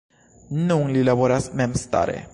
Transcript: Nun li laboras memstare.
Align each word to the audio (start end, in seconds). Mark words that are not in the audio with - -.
Nun 0.71 0.89
li 0.95 1.03
laboras 1.11 1.51
memstare. 1.63 2.17